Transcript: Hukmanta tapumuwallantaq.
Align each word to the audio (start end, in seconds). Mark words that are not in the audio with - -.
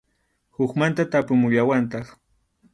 Hukmanta 0.55 1.03
tapumuwallantaq. 1.11 2.07